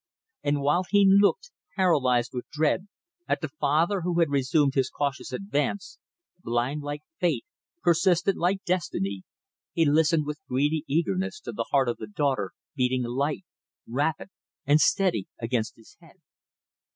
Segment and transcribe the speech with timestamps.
[0.41, 2.87] And while he looked, paralyzed with dread,
[3.27, 5.99] at the father who had resumed his cautious advance
[6.41, 7.45] blind like fate,
[7.83, 9.21] persistent like destiny
[9.73, 13.45] he listened with greedy eagerness to the heart of the daughter beating light,
[13.87, 14.29] rapid,
[14.65, 16.15] and steady against his head.